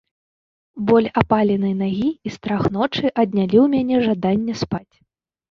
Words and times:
Боль 0.87 1.09
апаленай 1.21 1.75
нагі 1.81 2.07
і 2.31 2.33
страх 2.39 2.63
ночы 2.79 3.05
аднялі 3.25 3.57
ў 3.61 3.67
мяне 3.85 3.95
жаданне 4.09 4.59
спаць. 4.65 4.95